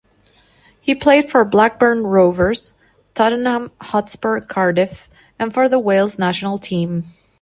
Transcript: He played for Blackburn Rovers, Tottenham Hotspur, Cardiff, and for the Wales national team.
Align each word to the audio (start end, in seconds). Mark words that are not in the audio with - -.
He 0.79 0.95
played 0.95 1.29
for 1.29 1.45
Blackburn 1.45 2.07
Rovers, 2.07 2.73
Tottenham 3.13 3.69
Hotspur, 3.79 4.39
Cardiff, 4.41 5.07
and 5.37 5.53
for 5.53 5.69
the 5.69 5.77
Wales 5.77 6.17
national 6.17 6.57
team. 6.57 7.03